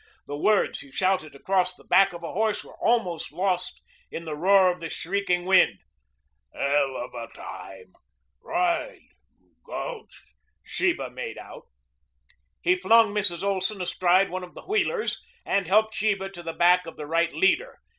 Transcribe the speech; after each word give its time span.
The 0.25 0.35
words 0.35 0.79
he 0.79 0.89
shouted 0.91 1.35
across 1.35 1.75
the 1.75 1.83
back 1.83 2.11
of 2.11 2.23
a 2.23 2.31
horse 2.31 2.63
were 2.63 2.73
almost 2.79 3.31
lost 3.31 3.83
in 4.09 4.25
the 4.25 4.35
roar 4.35 4.71
of 4.71 4.79
the 4.79 4.89
shrieking 4.89 5.45
wind."... 5.45 5.77
heluvatime... 6.55 7.91
ride... 8.41 9.03
gulch," 9.63 10.19
Sheba 10.63 11.11
made 11.11 11.37
out. 11.37 11.67
He 12.63 12.75
flung 12.75 13.13
Mrs. 13.13 13.43
Olson 13.43 13.79
astride 13.79 14.31
one 14.31 14.43
of 14.43 14.55
the 14.55 14.63
wheelers 14.63 15.21
and 15.45 15.67
helped 15.67 15.93
Sheba 15.93 16.29
to 16.29 16.41
the 16.41 16.53
back 16.53 16.87
of 16.87 16.97
the 16.97 17.05
right 17.05 17.31
leader. 17.31 17.77